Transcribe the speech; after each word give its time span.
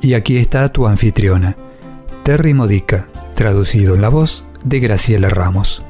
Y 0.00 0.14
aquí 0.14 0.36
está 0.36 0.68
tu 0.68 0.86
anfitriona, 0.86 1.56
Terry 2.22 2.54
Modica, 2.54 3.08
traducido 3.34 3.96
en 3.96 4.00
la 4.00 4.08
voz 4.08 4.44
de 4.64 4.78
Graciela 4.78 5.28
Ramos. 5.28 5.82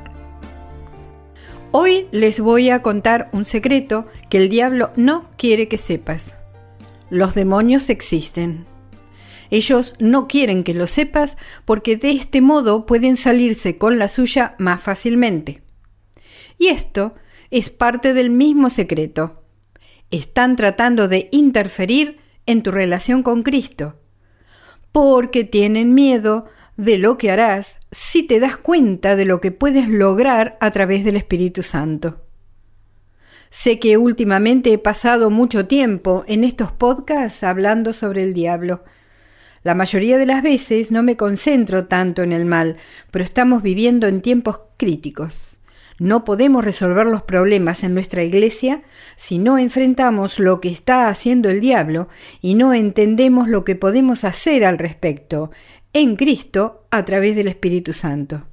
Hoy 1.73 2.07
les 2.11 2.41
voy 2.41 2.71
a 2.71 2.81
contar 2.81 3.29
un 3.33 3.45
secreto 3.45 4.07
que 4.31 4.39
el 4.39 4.49
diablo 4.49 4.93
no 4.97 5.29
quiere 5.37 5.69
que 5.69 5.77
sepas. 5.77 6.37
Los 7.11 7.35
demonios 7.35 7.91
existen. 7.91 8.65
Ellos 9.51 9.95
no 9.99 10.27
quieren 10.27 10.65
que 10.65 10.73
lo 10.73 10.87
sepas 10.87 11.37
porque 11.67 11.97
de 11.97 12.13
este 12.13 12.41
modo 12.41 12.87
pueden 12.87 13.17
salirse 13.17 13.77
con 13.77 13.99
la 13.99 14.09
suya 14.09 14.55
más 14.59 14.81
fácilmente. 14.81 15.63
Y 16.59 16.69
esto 16.69 17.13
es 17.51 17.69
parte 17.69 18.15
del 18.15 18.31
mismo 18.31 18.71
secreto. 18.71 19.43
Están 20.11 20.57
tratando 20.57 21.09
de 21.09 21.29
interferir 21.31 22.17
en 22.49 22.63
tu 22.63 22.71
relación 22.71 23.23
con 23.23 23.43
Cristo, 23.43 24.01
porque 24.91 25.45
tienen 25.45 25.95
miedo 25.95 26.47
de 26.79 26.97
lo 26.97 27.19
que 27.19 27.31
harás 27.31 27.79
si 27.91 28.23
te 28.23 28.41
das 28.41 28.57
cuenta 28.57 29.17
de 29.17 29.27
lo 29.27 29.39
que 29.41 29.53
puedes 29.53 29.89
lograr 29.89 30.57
a 30.61 30.71
través 30.71 31.05
del 31.05 31.17
Espíritu 31.17 31.63
Santo. 31.63 32.25
Sé 33.51 33.79
que 33.79 33.99
últimamente 33.99 34.73
he 34.73 34.79
pasado 34.79 35.29
mucho 35.29 35.67
tiempo 35.67 36.25
en 36.27 36.43
estos 36.43 36.73
podcasts 36.73 37.43
hablando 37.43 37.93
sobre 37.93 38.23
el 38.23 38.33
diablo. 38.33 38.83
La 39.63 39.75
mayoría 39.75 40.17
de 40.17 40.27
las 40.27 40.43
veces 40.43 40.91
no 40.91 41.03
me 41.03 41.19
concentro 41.19 41.87
tanto 41.87 42.23
en 42.23 42.33
el 42.33 42.47
mal, 42.47 42.79
pero 43.11 43.25
estamos 43.25 43.63
viviendo 43.63 44.07
en 44.07 44.23
tiempos 44.23 44.61
críticos. 44.79 45.58
No 45.99 46.25
podemos 46.25 46.65
resolver 46.65 47.07
los 47.07 47.23
problemas 47.23 47.83
en 47.83 47.93
nuestra 47.93 48.23
iglesia 48.23 48.83
si 49.17 49.39
no 49.39 49.59
enfrentamos 49.59 50.39
lo 50.39 50.61
que 50.61 50.69
está 50.69 51.09
haciendo 51.09 51.49
el 51.51 51.61
diablo 51.61 52.09
y 52.41 52.55
no 52.55 52.73
entendemos 52.73 53.49
lo 53.49 53.65
que 53.65 53.75
podemos 53.75 54.23
hacer 54.23 54.65
al 54.65 54.79
respecto 54.79 55.51
en 55.93 56.15
Cristo 56.15 56.87
a 56.93 57.05
través 57.05 57.35
del 57.35 57.49
Espíritu 57.49 57.93
Santo. 57.93 58.45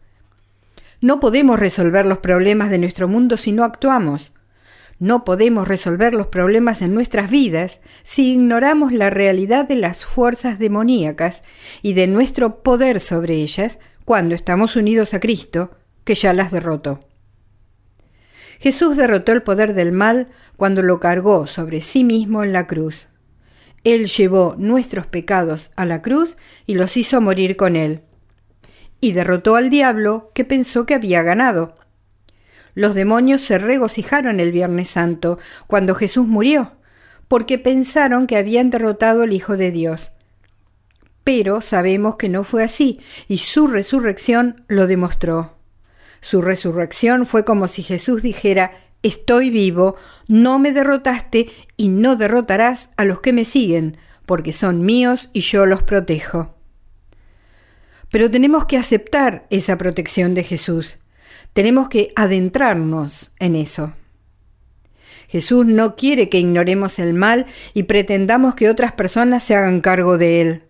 No 1.02 1.19
podemos 1.19 1.59
resolver 1.59 2.07
los 2.07 2.17
problemas 2.17 2.71
de 2.71 2.79
nuestro 2.79 3.07
mundo 3.07 3.37
si 3.37 3.52
no 3.52 3.63
actuamos. 3.63 4.33
No 4.97 5.23
podemos 5.23 5.67
resolver 5.67 6.15
los 6.15 6.27
problemas 6.27 6.81
en 6.81 6.95
nuestras 6.95 7.30
vidas 7.30 7.81
si 8.02 8.33
ignoramos 8.33 8.91
la 8.91 9.11
realidad 9.11 9.67
de 9.67 9.75
las 9.75 10.03
fuerzas 10.03 10.57
demoníacas 10.57 11.43
y 11.83 11.93
de 11.93 12.07
nuestro 12.07 12.63
poder 12.63 12.99
sobre 12.99 13.35
ellas 13.35 13.77
cuando 14.03 14.33
estamos 14.33 14.75
unidos 14.75 15.13
a 15.13 15.19
Cristo, 15.19 15.71
que 16.05 16.15
ya 16.15 16.33
las 16.33 16.52
derrotó. 16.52 17.02
Jesús 18.59 18.98
derrotó 18.98 19.31
el 19.31 19.44
poder 19.44 19.73
del 19.73 19.92
mal 19.92 20.28
cuando 20.58 20.81
lo 20.81 21.00
cargó 21.00 21.48
sobre 21.48 21.81
sí 21.81 22.03
mismo 22.03 22.44
en 22.44 22.53
la 22.53 22.67
cruz. 22.67 23.09
Él 23.84 24.08
llevó 24.08 24.56
nuestros 24.58 25.06
pecados 25.06 25.72
a 25.75 25.86
la 25.86 26.02
cruz 26.02 26.38
y 26.66 26.73
los 26.73 26.98
hizo 26.98 27.22
morir 27.22 27.56
con 27.56 27.76
él. 27.76 28.02
Y 28.99 29.11
derrotó 29.11 29.55
al 29.55 29.70
diablo 29.70 30.32
que 30.33 30.44
pensó 30.44 30.86
que 30.86 30.95
había 30.95 31.21
ganado. 31.21 31.76
Los 32.73 32.95
demonios 32.95 33.42
se 33.42 33.58
regocijaron 33.58 34.39
el 34.39 34.52
Viernes 34.52 34.89
Santo 34.89 35.38
cuando 35.67 35.95
Jesús 35.95 36.27
murió, 36.27 36.73
porque 37.27 37.60
pensaron 37.60 38.27
que 38.27 38.38
habían 38.38 38.70
derrotado 38.70 39.21
al 39.21 39.33
Hijo 39.33 39.55
de 39.55 39.71
Dios. 39.71 40.14
Pero 41.23 41.61
sabemos 41.61 42.15
que 42.17 42.30
no 42.30 42.44
fue 42.44 42.64
así, 42.64 42.99
y 43.27 43.38
su 43.38 43.67
resurrección 43.67 44.64
lo 44.67 44.88
demostró. 44.88 45.55
Su 46.25 46.41
resurrección 46.41 47.27
fue 47.27 47.45
como 47.45 47.67
si 47.67 47.83
Jesús 47.83 48.23
dijera, 48.23 48.71
estoy 49.03 49.52
vivo, 49.52 49.95
no 50.27 50.58
me 50.58 50.71
derrotaste 50.71 51.49
y 51.77 51.89
no 51.89 52.15
derrotarás 52.15 52.89
a 52.97 53.05
los 53.05 53.21
que 53.21 53.31
me 53.31 53.45
siguen, 53.45 53.97
porque 54.25 54.52
son 54.52 54.83
míos 54.83 55.30
y 55.33 55.41
yo 55.41 55.67
los 55.67 55.83
protejo. 55.83 56.55
Pero 58.09 58.31
tenemos 58.31 58.65
que 58.65 58.75
aceptar 58.75 59.45
esa 59.52 59.77
protección 59.77 60.33
de 60.33 60.43
Jesús. 60.43 60.97
Tenemos 61.53 61.89
que 61.89 62.11
adentrarnos 62.15 63.31
en 63.37 63.55
eso. 63.55 63.93
Jesús 65.27 65.67
no 65.67 65.95
quiere 65.95 66.27
que 66.27 66.39
ignoremos 66.39 66.97
el 66.97 67.14
mal 67.14 67.45
y 67.75 67.83
pretendamos 67.83 68.55
que 68.55 68.67
otras 68.67 68.93
personas 68.93 69.43
se 69.43 69.55
hagan 69.55 69.80
cargo 69.80 70.17
de 70.17 70.41
él. 70.41 70.64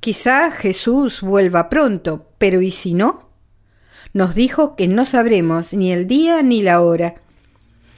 Quizá 0.00 0.50
Jesús 0.50 1.22
vuelva 1.22 1.70
pronto, 1.70 2.28
pero 2.36 2.60
¿y 2.60 2.70
si 2.70 2.92
no? 2.92 3.27
Nos 4.12 4.34
dijo 4.34 4.76
que 4.76 4.88
no 4.88 5.06
sabremos 5.06 5.74
ni 5.74 5.92
el 5.92 6.06
día 6.06 6.42
ni 6.42 6.62
la 6.62 6.80
hora. 6.80 7.16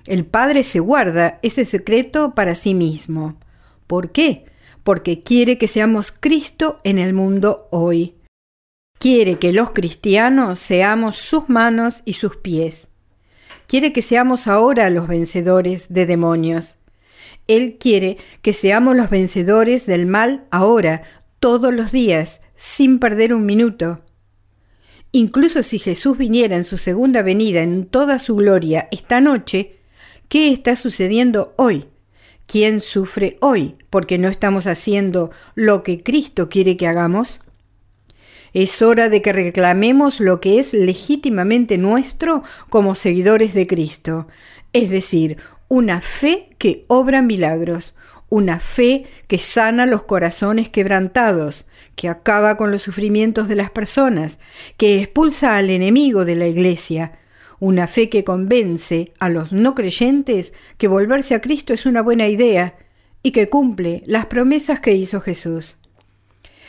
El 0.06 0.24
Padre 0.24 0.62
se 0.62 0.80
guarda 0.80 1.38
ese 1.42 1.64
secreto 1.64 2.34
para 2.34 2.54
sí 2.54 2.74
mismo. 2.74 3.38
¿Por 3.86 4.12
qué? 4.12 4.44
Porque 4.82 5.22
quiere 5.22 5.58
que 5.58 5.68
seamos 5.68 6.12
Cristo 6.12 6.78
en 6.84 6.98
el 6.98 7.12
mundo 7.12 7.68
hoy. 7.70 8.16
Quiere 8.98 9.38
que 9.38 9.52
los 9.52 9.70
cristianos 9.70 10.58
seamos 10.58 11.16
sus 11.16 11.48
manos 11.48 12.02
y 12.04 12.14
sus 12.14 12.36
pies. 12.36 12.88
Quiere 13.66 13.92
que 13.92 14.02
seamos 14.02 14.46
ahora 14.46 14.90
los 14.90 15.06
vencedores 15.06 15.92
de 15.92 16.06
demonios. 16.06 16.76
Él 17.46 17.78
quiere 17.78 18.18
que 18.42 18.52
seamos 18.52 18.96
los 18.96 19.10
vencedores 19.10 19.86
del 19.86 20.06
mal 20.06 20.44
ahora, 20.50 21.02
todos 21.38 21.72
los 21.72 21.92
días, 21.92 22.40
sin 22.56 22.98
perder 22.98 23.32
un 23.32 23.46
minuto. 23.46 24.02
Incluso 25.12 25.62
si 25.62 25.78
Jesús 25.78 26.16
viniera 26.16 26.54
en 26.56 26.64
su 26.64 26.78
segunda 26.78 27.22
venida 27.22 27.62
en 27.62 27.86
toda 27.86 28.18
su 28.18 28.36
gloria 28.36 28.88
esta 28.92 29.20
noche, 29.20 29.80
¿qué 30.28 30.52
está 30.52 30.76
sucediendo 30.76 31.52
hoy? 31.56 31.86
¿Quién 32.46 32.80
sufre 32.80 33.36
hoy 33.40 33.76
porque 33.90 34.18
no 34.18 34.28
estamos 34.28 34.66
haciendo 34.66 35.30
lo 35.54 35.82
que 35.82 36.02
Cristo 36.02 36.48
quiere 36.48 36.76
que 36.76 36.86
hagamos? 36.86 37.42
Es 38.52 38.82
hora 38.82 39.08
de 39.08 39.22
que 39.22 39.32
reclamemos 39.32 40.20
lo 40.20 40.40
que 40.40 40.58
es 40.58 40.74
legítimamente 40.74 41.78
nuestro 41.78 42.42
como 42.68 42.94
seguidores 42.94 43.54
de 43.54 43.66
Cristo, 43.66 44.26
es 44.72 44.90
decir, 44.90 45.36
una 45.68 46.00
fe 46.00 46.48
que 46.58 46.84
obra 46.88 47.22
milagros, 47.22 47.94
una 48.30 48.60
fe 48.60 49.04
que 49.26 49.38
sana 49.38 49.84
los 49.84 50.04
corazones 50.04 50.70
quebrantados, 50.70 51.68
que 51.96 52.08
acaba 52.08 52.56
con 52.56 52.70
los 52.70 52.82
sufrimientos 52.82 53.48
de 53.48 53.56
las 53.56 53.70
personas, 53.70 54.40
que 54.78 55.00
expulsa 55.00 55.58
al 55.58 55.68
enemigo 55.68 56.24
de 56.24 56.36
la 56.36 56.46
Iglesia, 56.46 57.18
una 57.58 57.86
fe 57.86 58.08
que 58.08 58.24
convence 58.24 59.12
a 59.18 59.28
los 59.28 59.52
no 59.52 59.74
creyentes 59.74 60.54
que 60.78 60.88
volverse 60.88 61.34
a 61.34 61.42
Cristo 61.42 61.74
es 61.74 61.84
una 61.84 62.00
buena 62.00 62.26
idea 62.26 62.76
y 63.22 63.32
que 63.32 63.50
cumple 63.50 64.02
las 64.06 64.26
promesas 64.26 64.80
que 64.80 64.94
hizo 64.94 65.20
Jesús. 65.20 65.76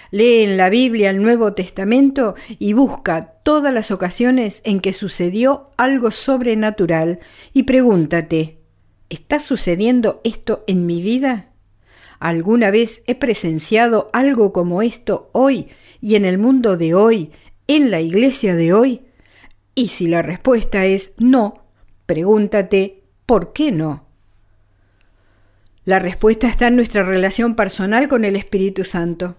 Lee 0.10 0.44
en 0.44 0.58
la 0.58 0.70
Biblia 0.70 1.10
el 1.10 1.24
Nuevo 1.24 1.54
Testamento 1.54 2.36
y 2.60 2.74
busca 2.74 3.36
todas 3.44 3.74
las 3.74 3.92
ocasiones 3.92 4.62
en 4.66 4.82
que 4.82 4.92
sucedió 4.92 5.72
algo 5.78 6.12
sobrenatural 6.12 7.20
y 7.54 7.64
pregúntate, 7.64 8.58
¿está 9.10 9.40
sucediendo 9.40 10.20
esto 10.26 10.66
en 10.68 10.86
mi 10.86 11.02
vida? 11.02 11.51
¿Alguna 12.22 12.70
vez 12.70 13.02
he 13.08 13.16
presenciado 13.16 14.12
algo 14.14 14.54
como 14.54 14.84
esto 14.84 15.32
hoy 15.34 15.70
y 16.02 16.16
en 16.16 16.24
el 16.24 16.38
mundo 16.38 16.78
de 16.78 16.94
hoy, 16.94 17.32
en 17.66 17.90
la 17.90 18.00
iglesia 18.00 18.56
de 18.56 18.74
hoy? 18.74 19.02
Y 19.74 19.88
si 19.88 20.06
la 20.06 20.22
respuesta 20.22 20.86
es 20.86 21.16
no, 21.18 21.66
pregúntate, 22.06 23.02
¿por 23.26 23.54
qué 23.54 23.72
no? 23.72 24.06
La 25.84 25.98
respuesta 25.98 26.48
está 26.48 26.68
en 26.68 26.76
nuestra 26.76 27.02
relación 27.02 27.56
personal 27.56 28.08
con 28.08 28.24
el 28.24 28.36
Espíritu 28.36 28.84
Santo. 28.84 29.36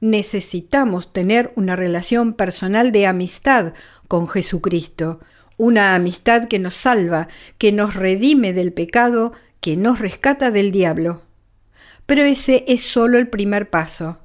Necesitamos 0.00 1.12
tener 1.12 1.52
una 1.56 1.74
relación 1.74 2.34
personal 2.34 2.92
de 2.92 3.08
amistad 3.08 3.72
con 4.06 4.28
Jesucristo, 4.28 5.18
una 5.56 5.96
amistad 5.96 6.46
que 6.46 6.60
nos 6.60 6.76
salva, 6.76 7.26
que 7.58 7.72
nos 7.72 7.94
redime 7.94 8.52
del 8.52 8.72
pecado, 8.72 9.32
que 9.60 9.76
nos 9.76 9.98
rescata 9.98 10.52
del 10.52 10.70
diablo. 10.70 11.25
Pero 12.06 12.22
ese 12.22 12.64
es 12.68 12.82
solo 12.82 13.18
el 13.18 13.28
primer 13.28 13.68
paso. 13.68 14.18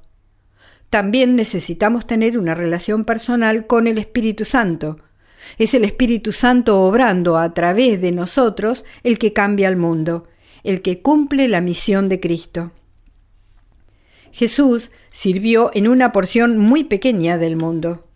También 0.88 1.36
necesitamos 1.36 2.06
tener 2.06 2.38
una 2.38 2.54
relación 2.54 3.04
personal 3.04 3.66
con 3.66 3.86
el 3.86 3.98
Espíritu 3.98 4.44
Santo. 4.44 4.98
Es 5.58 5.74
el 5.74 5.84
Espíritu 5.84 6.32
Santo 6.32 6.80
obrando 6.82 7.38
a 7.38 7.52
través 7.54 8.00
de 8.00 8.12
nosotros 8.12 8.84
el 9.02 9.18
que 9.18 9.32
cambia 9.32 9.68
el 9.68 9.76
mundo, 9.76 10.28
el 10.62 10.82
que 10.82 11.00
cumple 11.00 11.48
la 11.48 11.60
misión 11.60 12.08
de 12.08 12.20
Cristo. 12.20 12.72
Jesús 14.32 14.92
sirvió 15.10 15.70
en 15.74 15.88
una 15.88 16.12
porción 16.12 16.58
muy 16.58 16.84
pequeña 16.84 17.36
del 17.38 17.56
mundo. 17.56 18.06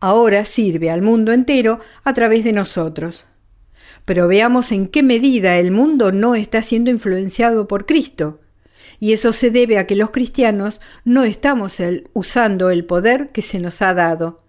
Ahora 0.00 0.44
sirve 0.44 0.90
al 0.90 1.02
mundo 1.02 1.32
entero 1.32 1.80
a 2.04 2.12
través 2.12 2.44
de 2.44 2.52
nosotros. 2.52 3.28
Pero 4.04 4.28
veamos 4.28 4.72
en 4.72 4.88
qué 4.88 5.02
medida 5.02 5.58
el 5.58 5.70
mundo 5.70 6.12
no 6.12 6.34
está 6.34 6.62
siendo 6.62 6.90
influenciado 6.90 7.66
por 7.68 7.86
Cristo. 7.86 8.40
Y 8.98 9.12
eso 9.12 9.32
se 9.32 9.50
debe 9.50 9.78
a 9.78 9.86
que 9.86 9.96
los 9.96 10.10
cristianos 10.10 10.80
no 11.04 11.24
estamos 11.24 11.78
usando 12.12 12.70
el 12.70 12.84
poder 12.84 13.30
que 13.30 13.42
se 13.42 13.58
nos 13.58 13.82
ha 13.82 13.94
dado. 13.94 14.42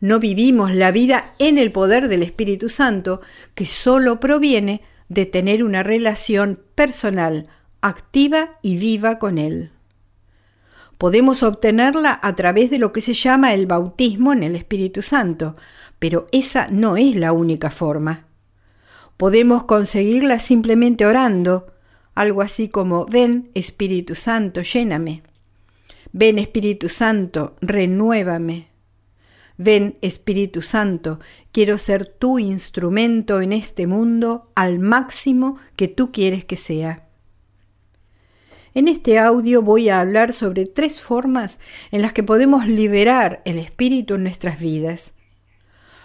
No 0.00 0.18
vivimos 0.18 0.74
la 0.74 0.92
vida 0.92 1.34
en 1.38 1.58
el 1.58 1.72
poder 1.72 2.08
del 2.08 2.22
Espíritu 2.22 2.68
Santo, 2.68 3.20
que 3.54 3.66
solo 3.66 4.18
proviene 4.18 4.82
de 5.08 5.26
tener 5.26 5.62
una 5.62 5.82
relación 5.82 6.60
personal, 6.74 7.48
activa 7.82 8.58
y 8.62 8.76
viva 8.76 9.18
con 9.18 9.36
Él. 9.36 9.72
Podemos 10.96 11.42
obtenerla 11.42 12.18
a 12.22 12.36
través 12.36 12.70
de 12.70 12.78
lo 12.78 12.92
que 12.92 13.00
se 13.00 13.14
llama 13.14 13.54
el 13.54 13.66
bautismo 13.66 14.32
en 14.32 14.42
el 14.42 14.54
Espíritu 14.54 15.02
Santo, 15.02 15.56
pero 15.98 16.28
esa 16.30 16.68
no 16.68 16.96
es 16.96 17.16
la 17.16 17.32
única 17.32 17.70
forma. 17.70 18.26
Podemos 19.16 19.64
conseguirla 19.64 20.38
simplemente 20.38 21.04
orando, 21.04 21.72
algo 22.14 22.42
así 22.42 22.68
como, 22.68 23.06
ven 23.06 23.50
Espíritu 23.54 24.14
Santo, 24.14 24.62
lléname. 24.62 25.22
Ven 26.12 26.38
Espíritu 26.38 26.88
Santo, 26.88 27.56
renuévame. 27.60 28.68
Ven 29.56 29.98
Espíritu 30.00 30.62
Santo, 30.62 31.20
quiero 31.52 31.76
ser 31.78 32.06
tu 32.06 32.38
instrumento 32.38 33.40
en 33.40 33.52
este 33.52 33.86
mundo 33.86 34.50
al 34.54 34.78
máximo 34.78 35.58
que 35.76 35.86
tú 35.86 36.12
quieres 36.12 36.44
que 36.44 36.56
sea. 36.56 37.06
En 38.72 38.88
este 38.88 39.18
audio 39.18 39.62
voy 39.62 39.88
a 39.88 40.00
hablar 40.00 40.32
sobre 40.32 40.64
tres 40.64 41.02
formas 41.02 41.60
en 41.90 42.02
las 42.02 42.12
que 42.12 42.22
podemos 42.22 42.66
liberar 42.66 43.42
el 43.44 43.58
Espíritu 43.58 44.14
en 44.14 44.22
nuestras 44.22 44.60
vidas. 44.60 45.14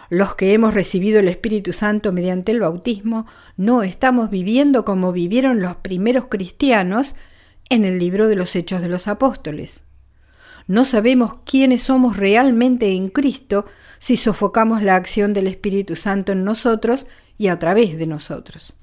Los 0.09 0.35
que 0.35 0.53
hemos 0.53 0.73
recibido 0.73 1.19
el 1.19 1.27
Espíritu 1.27 1.73
Santo 1.73 2.11
mediante 2.11 2.51
el 2.51 2.59
bautismo 2.59 3.25
no 3.57 3.83
estamos 3.83 4.29
viviendo 4.29 4.85
como 4.85 5.11
vivieron 5.11 5.61
los 5.61 5.77
primeros 5.77 6.25
cristianos 6.27 7.15
en 7.69 7.85
el 7.85 7.97
libro 7.97 8.27
de 8.27 8.35
los 8.35 8.55
Hechos 8.55 8.81
de 8.81 8.89
los 8.89 9.07
Apóstoles. 9.07 9.87
No 10.67 10.85
sabemos 10.85 11.37
quiénes 11.45 11.83
somos 11.83 12.17
realmente 12.17 12.91
en 12.91 13.09
Cristo 13.09 13.65
si 13.99 14.17
sofocamos 14.17 14.81
la 14.81 14.95
acción 14.95 15.33
del 15.33 15.47
Espíritu 15.47 15.95
Santo 15.95 16.31
en 16.31 16.43
nosotros 16.43 17.07
y 17.37 17.47
a 17.47 17.59
través 17.59 17.97
de 17.97 18.07
nosotros. 18.07 18.75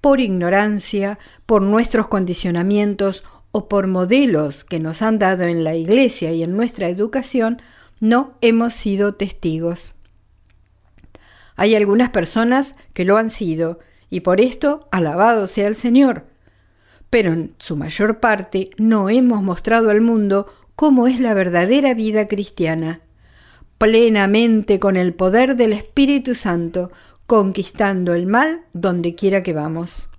Por 0.00 0.20
ignorancia, 0.20 1.18
por 1.44 1.62
nuestros 1.62 2.08
condicionamientos 2.08 3.24
o 3.50 3.68
por 3.68 3.86
modelos 3.86 4.64
que 4.64 4.78
nos 4.78 5.02
han 5.02 5.18
dado 5.18 5.44
en 5.44 5.64
la 5.64 5.74
Iglesia 5.74 6.32
y 6.32 6.42
en 6.42 6.56
nuestra 6.56 6.88
educación, 6.88 7.60
no 8.00 8.34
hemos 8.40 8.74
sido 8.74 9.14
testigos. 9.14 9.97
Hay 11.58 11.74
algunas 11.74 12.10
personas 12.10 12.76
que 12.94 13.04
lo 13.04 13.16
han 13.16 13.30
sido, 13.30 13.80
y 14.10 14.20
por 14.20 14.40
esto 14.40 14.86
alabado 14.92 15.48
sea 15.48 15.66
el 15.66 15.74
Señor. 15.74 16.24
Pero 17.10 17.32
en 17.32 17.52
su 17.58 17.74
mayor 17.74 18.20
parte 18.20 18.70
no 18.78 19.10
hemos 19.10 19.42
mostrado 19.42 19.90
al 19.90 20.00
mundo 20.00 20.46
cómo 20.76 21.08
es 21.08 21.18
la 21.18 21.34
verdadera 21.34 21.94
vida 21.94 22.28
cristiana, 22.28 23.00
plenamente 23.76 24.78
con 24.78 24.96
el 24.96 25.14
poder 25.14 25.56
del 25.56 25.72
Espíritu 25.72 26.36
Santo, 26.36 26.92
conquistando 27.26 28.14
el 28.14 28.26
mal 28.26 28.60
donde 28.72 29.16
quiera 29.16 29.42
que 29.42 29.52
vamos. 29.52 30.10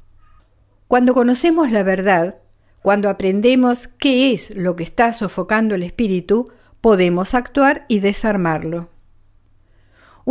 Cuando 0.89 1.13
conocemos 1.13 1.71
la 1.71 1.83
verdad, 1.83 2.35
cuando 2.81 3.09
aprendemos 3.09 3.87
qué 3.87 4.33
es 4.33 4.53
lo 4.57 4.75
que 4.75 4.83
está 4.83 5.13
sofocando 5.13 5.75
el 5.75 5.83
espíritu, 5.83 6.51
podemos 6.81 7.33
actuar 7.33 7.85
y 7.87 8.01
desarmarlo. 8.01 8.89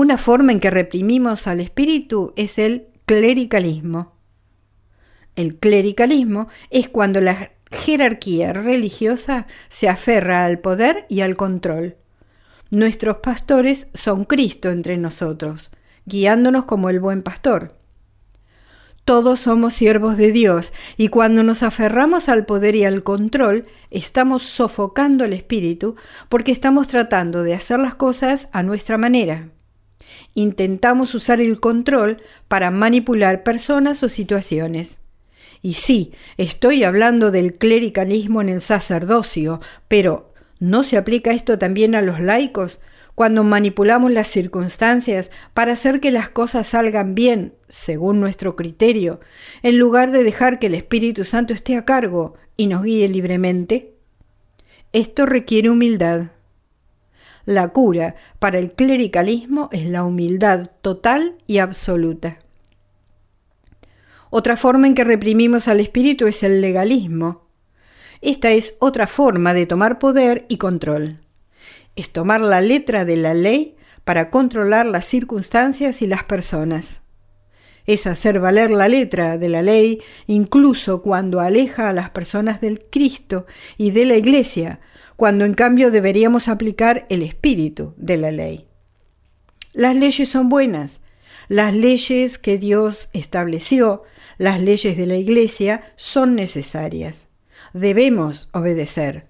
Una 0.00 0.16
forma 0.16 0.52
en 0.52 0.60
que 0.60 0.70
reprimimos 0.70 1.48
al 1.48 1.58
espíritu 1.58 2.32
es 2.36 2.60
el 2.60 2.86
clericalismo. 3.04 4.12
El 5.34 5.56
clericalismo 5.56 6.46
es 6.70 6.88
cuando 6.88 7.20
la 7.20 7.50
jerarquía 7.72 8.52
religiosa 8.52 9.48
se 9.68 9.88
aferra 9.88 10.44
al 10.44 10.60
poder 10.60 11.04
y 11.08 11.22
al 11.22 11.34
control. 11.34 11.96
Nuestros 12.70 13.16
pastores 13.16 13.90
son 13.92 14.22
Cristo 14.22 14.70
entre 14.70 14.96
nosotros, 14.98 15.72
guiándonos 16.06 16.64
como 16.64 16.90
el 16.90 17.00
buen 17.00 17.22
pastor. 17.22 17.74
Todos 19.04 19.40
somos 19.40 19.74
siervos 19.74 20.16
de 20.16 20.30
Dios 20.30 20.72
y 20.96 21.08
cuando 21.08 21.42
nos 21.42 21.64
aferramos 21.64 22.28
al 22.28 22.46
poder 22.46 22.76
y 22.76 22.84
al 22.84 23.02
control, 23.02 23.66
estamos 23.90 24.44
sofocando 24.44 25.24
el 25.24 25.32
espíritu 25.32 25.96
porque 26.28 26.52
estamos 26.52 26.86
tratando 26.86 27.42
de 27.42 27.54
hacer 27.54 27.80
las 27.80 27.96
cosas 27.96 28.48
a 28.52 28.62
nuestra 28.62 28.96
manera. 28.96 29.48
Intentamos 30.38 31.16
usar 31.16 31.40
el 31.40 31.58
control 31.58 32.18
para 32.46 32.70
manipular 32.70 33.42
personas 33.42 34.04
o 34.04 34.08
situaciones. 34.08 35.00
Y 35.62 35.74
sí, 35.74 36.12
estoy 36.36 36.84
hablando 36.84 37.32
del 37.32 37.54
clericalismo 37.54 38.40
en 38.40 38.48
el 38.48 38.60
sacerdocio, 38.60 39.60
pero 39.88 40.32
¿no 40.60 40.84
se 40.84 40.96
aplica 40.96 41.32
esto 41.32 41.58
también 41.58 41.96
a 41.96 42.02
los 42.02 42.20
laicos? 42.20 42.82
Cuando 43.16 43.42
manipulamos 43.42 44.12
las 44.12 44.28
circunstancias 44.28 45.32
para 45.54 45.72
hacer 45.72 45.98
que 45.98 46.12
las 46.12 46.28
cosas 46.28 46.68
salgan 46.68 47.16
bien, 47.16 47.54
según 47.68 48.20
nuestro 48.20 48.54
criterio, 48.54 49.18
en 49.64 49.76
lugar 49.76 50.12
de 50.12 50.22
dejar 50.22 50.60
que 50.60 50.68
el 50.68 50.76
Espíritu 50.76 51.24
Santo 51.24 51.52
esté 51.52 51.74
a 51.74 51.84
cargo 51.84 52.34
y 52.56 52.68
nos 52.68 52.84
guíe 52.84 53.08
libremente. 53.08 53.96
Esto 54.92 55.26
requiere 55.26 55.68
humildad. 55.68 56.28
La 57.48 57.68
cura 57.68 58.14
para 58.40 58.58
el 58.58 58.74
clericalismo 58.74 59.70
es 59.72 59.86
la 59.86 60.04
humildad 60.04 60.70
total 60.82 61.36
y 61.46 61.60
absoluta. 61.60 62.40
Otra 64.28 64.58
forma 64.58 64.86
en 64.86 64.94
que 64.94 65.02
reprimimos 65.02 65.66
al 65.66 65.80
espíritu 65.80 66.26
es 66.26 66.42
el 66.42 66.60
legalismo. 66.60 67.46
Esta 68.20 68.50
es 68.50 68.76
otra 68.80 69.06
forma 69.06 69.54
de 69.54 69.64
tomar 69.64 69.98
poder 69.98 70.44
y 70.50 70.58
control. 70.58 71.20
Es 71.96 72.10
tomar 72.10 72.42
la 72.42 72.60
letra 72.60 73.06
de 73.06 73.16
la 73.16 73.32
ley 73.32 73.78
para 74.04 74.28
controlar 74.28 74.84
las 74.84 75.06
circunstancias 75.06 76.02
y 76.02 76.06
las 76.06 76.24
personas. 76.24 77.00
Es 77.86 78.06
hacer 78.06 78.40
valer 78.40 78.70
la 78.70 78.88
letra 78.88 79.38
de 79.38 79.48
la 79.48 79.62
ley 79.62 80.02
incluso 80.26 81.00
cuando 81.00 81.40
aleja 81.40 81.88
a 81.88 81.94
las 81.94 82.10
personas 82.10 82.60
del 82.60 82.84
Cristo 82.90 83.46
y 83.78 83.92
de 83.92 84.04
la 84.04 84.16
Iglesia, 84.16 84.80
cuando 85.18 85.44
en 85.44 85.54
cambio 85.54 85.90
deberíamos 85.90 86.46
aplicar 86.46 87.04
el 87.08 87.24
espíritu 87.24 87.92
de 87.96 88.18
la 88.18 88.30
ley. 88.30 88.68
Las 89.72 89.96
leyes 89.96 90.28
son 90.28 90.48
buenas, 90.48 91.00
las 91.48 91.74
leyes 91.74 92.38
que 92.38 92.56
Dios 92.56 93.10
estableció, 93.12 94.04
las 94.38 94.60
leyes 94.60 94.96
de 94.96 95.06
la 95.08 95.16
Iglesia, 95.16 95.92
son 95.96 96.36
necesarias. 96.36 97.26
Debemos 97.72 98.48
obedecer. 98.52 99.26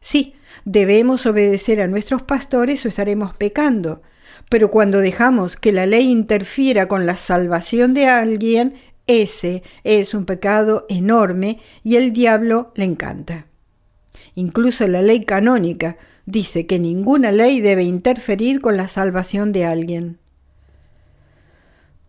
Sí, 0.00 0.36
debemos 0.64 1.26
obedecer 1.26 1.82
a 1.82 1.86
nuestros 1.86 2.22
pastores 2.22 2.86
o 2.86 2.88
estaremos 2.88 3.36
pecando, 3.36 4.00
pero 4.48 4.70
cuando 4.70 5.00
dejamos 5.00 5.56
que 5.56 5.70
la 5.70 5.84
ley 5.84 6.08
interfiera 6.08 6.88
con 6.88 7.04
la 7.04 7.16
salvación 7.16 7.92
de 7.92 8.06
alguien, 8.06 8.72
ese 9.06 9.62
es 9.84 10.14
un 10.14 10.24
pecado 10.24 10.86
enorme 10.88 11.60
y 11.82 11.96
el 11.96 12.14
diablo 12.14 12.72
le 12.74 12.86
encanta. 12.86 13.48
Incluso 14.36 14.86
la 14.86 15.00
ley 15.00 15.24
canónica 15.24 15.96
dice 16.26 16.66
que 16.66 16.78
ninguna 16.78 17.32
ley 17.32 17.60
debe 17.60 17.84
interferir 17.84 18.60
con 18.60 18.76
la 18.76 18.86
salvación 18.86 19.50
de 19.50 19.64
alguien. 19.64 20.18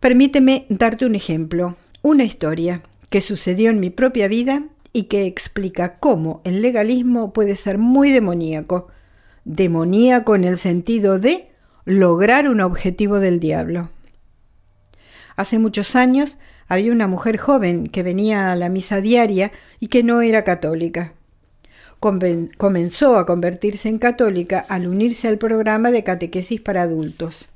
Permíteme 0.02 0.66
darte 0.70 1.06
un 1.06 1.16
ejemplo, 1.16 1.78
una 2.02 2.26
historia 2.26 2.82
que 3.10 3.22
sucedió 3.22 3.70
en 3.70 3.80
mi 3.80 3.90
propia 3.90 4.28
vida 4.28 4.64
y 4.92 5.04
que 5.04 5.26
explica 5.26 6.00
cómo 6.00 6.42
el 6.44 6.62
legalismo 6.62 7.32
puede 7.32 7.56
ser 7.56 7.78
muy 7.78 8.12
demoníaco. 8.12 8.90
Demoníaco 9.46 10.36
en 10.36 10.44
el 10.44 10.58
sentido 10.58 11.20
de 11.20 11.50
lograr 11.86 12.50
un 12.50 12.60
objetivo 12.60 13.20
del 13.22 13.40
diablo. 13.40 13.90
Hace 15.38 15.60
muchos 15.60 15.96
años 15.96 16.40
había 16.68 16.92
una 16.92 17.08
mujer 17.08 17.38
joven 17.38 17.88
que 17.88 18.04
venía 18.04 18.52
a 18.52 18.56
la 18.58 18.68
misa 18.68 19.00
diaria 19.00 19.54
y 19.80 19.88
que 19.88 20.04
no 20.04 20.22
era 20.22 20.44
católica. 20.44 21.14
Comenzó 22.00 23.18
a 23.18 23.26
convertirse 23.26 23.90
en 23.90 23.98
católica 23.98 24.60
al 24.70 24.88
unirse 24.88 25.28
al 25.28 25.38
programa 25.38 25.92
de 25.92 26.04
catequesis 26.04 26.62
para 26.62 26.84
adultos. 26.84 27.50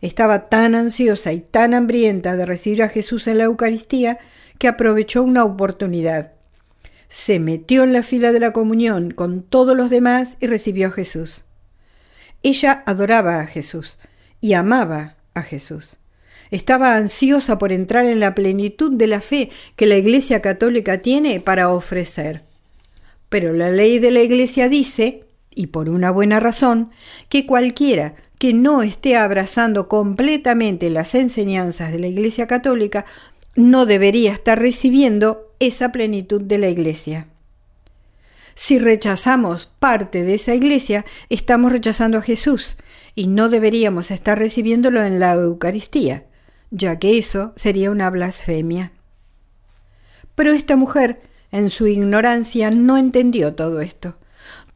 Estaba 0.00 0.48
tan 0.48 0.74
ansiosa 0.74 1.32
y 1.32 1.40
tan 1.40 1.74
hambrienta 1.74 2.36
de 2.36 2.46
recibir 2.46 2.82
a 2.82 2.88
Jesús 2.88 3.26
en 3.26 3.38
la 3.38 3.44
Eucaristía 3.44 4.18
que 4.58 4.68
aprovechó 4.68 5.22
una 5.22 5.44
oportunidad. 5.44 6.32
Se 7.08 7.38
metió 7.38 7.84
en 7.84 7.92
la 7.92 8.02
fila 8.02 8.32
de 8.32 8.40
la 8.40 8.52
comunión 8.52 9.10
con 9.10 9.42
todos 9.42 9.76
los 9.76 9.90
demás 9.90 10.36
y 10.40 10.46
recibió 10.46 10.88
a 10.88 10.92
Jesús. 10.92 11.44
Ella 12.42 12.82
adoraba 12.86 13.40
a 13.40 13.46
Jesús 13.46 13.98
y 14.40 14.52
amaba 14.52 15.16
a 15.34 15.42
Jesús. 15.42 15.98
Estaba 16.50 16.96
ansiosa 16.96 17.58
por 17.58 17.72
entrar 17.72 18.06
en 18.06 18.20
la 18.20 18.34
plenitud 18.34 18.92
de 18.92 19.06
la 19.06 19.20
fe 19.20 19.50
que 19.76 19.86
la 19.86 19.96
Iglesia 19.96 20.40
Católica 20.40 20.98
tiene 20.98 21.40
para 21.40 21.70
ofrecer. 21.70 22.47
Pero 23.28 23.52
la 23.52 23.70
ley 23.70 23.98
de 23.98 24.10
la 24.10 24.22
Iglesia 24.22 24.68
dice, 24.68 25.24
y 25.54 25.68
por 25.68 25.88
una 25.88 26.10
buena 26.10 26.40
razón, 26.40 26.90
que 27.28 27.46
cualquiera 27.46 28.14
que 28.38 28.54
no 28.54 28.82
esté 28.82 29.16
abrazando 29.16 29.88
completamente 29.88 30.90
las 30.90 31.14
enseñanzas 31.14 31.90
de 31.92 31.98
la 31.98 32.06
Iglesia 32.06 32.46
Católica 32.46 33.04
no 33.56 33.86
debería 33.86 34.32
estar 34.32 34.58
recibiendo 34.58 35.52
esa 35.58 35.90
plenitud 35.90 36.40
de 36.40 36.58
la 36.58 36.68
Iglesia. 36.68 37.26
Si 38.54 38.78
rechazamos 38.78 39.70
parte 39.78 40.24
de 40.24 40.34
esa 40.34 40.54
Iglesia, 40.54 41.04
estamos 41.28 41.72
rechazando 41.72 42.18
a 42.18 42.22
Jesús 42.22 42.76
y 43.14 43.26
no 43.26 43.48
deberíamos 43.48 44.10
estar 44.10 44.38
recibiéndolo 44.38 45.02
en 45.04 45.20
la 45.20 45.34
Eucaristía, 45.34 46.24
ya 46.70 46.98
que 46.98 47.18
eso 47.18 47.52
sería 47.56 47.90
una 47.90 48.10
blasfemia. 48.10 48.92
Pero 50.34 50.52
esta 50.52 50.76
mujer, 50.76 51.20
en 51.50 51.70
su 51.70 51.86
ignorancia, 51.86 52.70
no 52.70 52.96
entendió 52.96 53.54
todo 53.54 53.80
esto. 53.80 54.16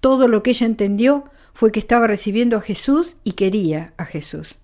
Todo 0.01 0.29
lo 0.29 0.43
que 0.43 0.51
ella 0.51 0.67
entendió 0.67 1.25
fue 1.55 1.71
que 1.71 1.81
estaba 1.81 2.07
recibiendo 2.07 2.57
a 2.57 2.63
Jesús 2.63 3.19
y 3.25 3.33
quería 3.33 3.93
a 3.97 4.05
Jesús. 4.05 4.59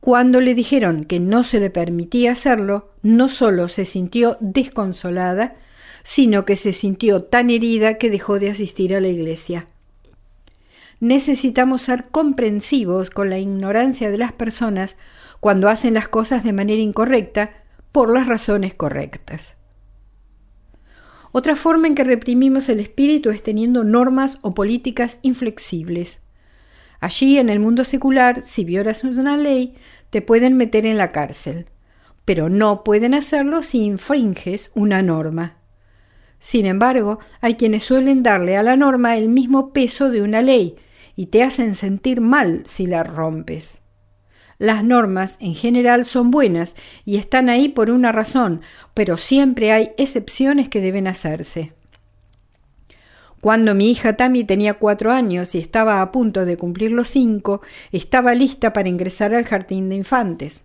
Cuando 0.00 0.40
le 0.40 0.54
dijeron 0.54 1.04
que 1.04 1.20
no 1.20 1.44
se 1.44 1.60
le 1.60 1.70
permitía 1.70 2.32
hacerlo, 2.32 2.92
no 3.02 3.28
solo 3.28 3.68
se 3.68 3.84
sintió 3.84 4.36
desconsolada, 4.40 5.56
sino 6.02 6.44
que 6.44 6.56
se 6.56 6.72
sintió 6.72 7.24
tan 7.24 7.50
herida 7.50 7.98
que 7.98 8.08
dejó 8.08 8.38
de 8.38 8.50
asistir 8.50 8.94
a 8.94 9.00
la 9.00 9.08
iglesia. 9.08 9.66
Necesitamos 11.00 11.82
ser 11.82 12.06
comprensivos 12.10 13.10
con 13.10 13.28
la 13.28 13.38
ignorancia 13.38 14.10
de 14.10 14.18
las 14.18 14.32
personas 14.32 14.96
cuando 15.40 15.68
hacen 15.68 15.94
las 15.94 16.08
cosas 16.08 16.42
de 16.42 16.52
manera 16.52 16.80
incorrecta 16.80 17.52
por 17.92 18.10
las 18.10 18.26
razones 18.26 18.74
correctas. 18.74 19.57
Otra 21.32 21.56
forma 21.56 21.86
en 21.86 21.94
que 21.94 22.04
reprimimos 22.04 22.68
el 22.68 22.80
espíritu 22.80 23.30
es 23.30 23.42
teniendo 23.42 23.84
normas 23.84 24.38
o 24.42 24.54
políticas 24.54 25.20
inflexibles. 25.22 26.22
Allí, 27.00 27.38
en 27.38 27.48
el 27.48 27.60
mundo 27.60 27.84
secular, 27.84 28.42
si 28.42 28.64
violas 28.64 29.04
una 29.04 29.36
ley, 29.36 29.74
te 30.10 30.22
pueden 30.22 30.56
meter 30.56 30.86
en 30.86 30.96
la 30.96 31.12
cárcel, 31.12 31.66
pero 32.24 32.48
no 32.48 32.82
pueden 32.82 33.14
hacerlo 33.14 33.62
si 33.62 33.84
infringes 33.84 34.72
una 34.74 35.02
norma. 35.02 35.58
Sin 36.38 36.66
embargo, 36.66 37.18
hay 37.40 37.54
quienes 37.54 37.84
suelen 37.84 38.22
darle 38.22 38.56
a 38.56 38.62
la 38.62 38.76
norma 38.76 39.16
el 39.16 39.28
mismo 39.28 39.72
peso 39.72 40.10
de 40.10 40.22
una 40.22 40.42
ley 40.42 40.76
y 41.16 41.26
te 41.26 41.42
hacen 41.42 41.74
sentir 41.74 42.20
mal 42.20 42.62
si 42.64 42.86
la 42.86 43.02
rompes. 43.02 43.82
Las 44.58 44.82
normas 44.82 45.38
en 45.40 45.54
general 45.54 46.04
son 46.04 46.30
buenas 46.30 46.74
y 47.04 47.16
están 47.16 47.48
ahí 47.48 47.68
por 47.68 47.90
una 47.90 48.10
razón, 48.10 48.60
pero 48.92 49.16
siempre 49.16 49.70
hay 49.72 49.92
excepciones 49.96 50.68
que 50.68 50.80
deben 50.80 51.06
hacerse. 51.06 51.72
Cuando 53.40 53.76
mi 53.76 53.90
hija 53.92 54.16
Tammy 54.16 54.42
tenía 54.42 54.74
cuatro 54.74 55.12
años 55.12 55.54
y 55.54 55.58
estaba 55.58 56.02
a 56.02 56.10
punto 56.10 56.44
de 56.44 56.56
cumplir 56.56 56.90
los 56.90 57.06
cinco, 57.06 57.62
estaba 57.92 58.34
lista 58.34 58.72
para 58.72 58.88
ingresar 58.88 59.32
al 59.32 59.44
jardín 59.44 59.88
de 59.88 59.94
infantes. 59.94 60.64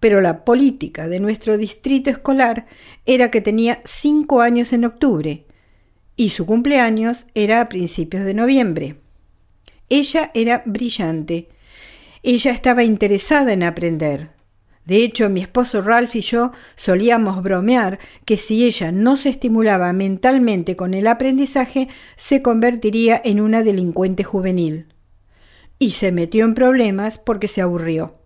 Pero 0.00 0.20
la 0.20 0.44
política 0.44 1.06
de 1.06 1.20
nuestro 1.20 1.56
distrito 1.56 2.10
escolar 2.10 2.66
era 3.06 3.30
que 3.30 3.40
tenía 3.40 3.80
cinco 3.84 4.40
años 4.40 4.72
en 4.72 4.86
octubre 4.86 5.46
y 6.16 6.30
su 6.30 6.46
cumpleaños 6.46 7.28
era 7.34 7.60
a 7.60 7.68
principios 7.68 8.24
de 8.24 8.34
noviembre. 8.34 8.96
Ella 9.88 10.32
era 10.34 10.62
brillante 10.66 11.48
ella 12.22 12.50
estaba 12.52 12.84
interesada 12.84 13.52
en 13.52 13.62
aprender. 13.62 14.30
De 14.84 14.96
hecho, 14.96 15.28
mi 15.28 15.40
esposo 15.40 15.82
Ralph 15.82 16.16
y 16.16 16.20
yo 16.20 16.52
solíamos 16.74 17.42
bromear 17.42 17.98
que 18.24 18.36
si 18.36 18.64
ella 18.64 18.92
no 18.92 19.16
se 19.16 19.28
estimulaba 19.28 19.92
mentalmente 19.92 20.76
con 20.76 20.94
el 20.94 21.06
aprendizaje, 21.06 21.88
se 22.16 22.42
convertiría 22.42 23.20
en 23.24 23.40
una 23.40 23.62
delincuente 23.62 24.24
juvenil. 24.24 24.92
Y 25.78 25.92
se 25.92 26.12
metió 26.12 26.44
en 26.44 26.54
problemas 26.54 27.18
porque 27.18 27.48
se 27.48 27.62
aburrió. 27.62 28.16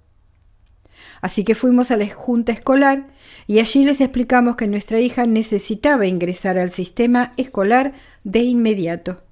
Así 1.20 1.44
que 1.44 1.54
fuimos 1.54 1.90
a 1.90 1.96
la 1.96 2.08
junta 2.08 2.52
escolar 2.52 3.08
y 3.46 3.58
allí 3.58 3.84
les 3.84 4.00
explicamos 4.00 4.56
que 4.56 4.66
nuestra 4.66 5.00
hija 5.00 5.26
necesitaba 5.26 6.06
ingresar 6.06 6.58
al 6.58 6.70
sistema 6.70 7.32
escolar 7.36 7.92
de 8.24 8.40
inmediato 8.40 9.23